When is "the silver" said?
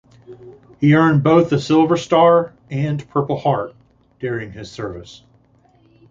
1.51-1.95